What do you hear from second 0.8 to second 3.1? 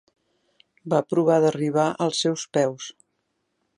Va provar d'arribar als seus peus.